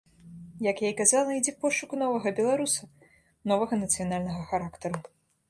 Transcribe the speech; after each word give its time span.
Як 0.67 0.77
я 0.85 0.89
і 0.93 0.95
казала, 1.01 1.35
ідзе 1.39 1.53
пошук 1.65 1.93
новага 2.05 2.33
беларуса, 2.41 2.89
новага 3.53 3.81
нацыянальнага 3.83 4.41
характару. 4.51 4.97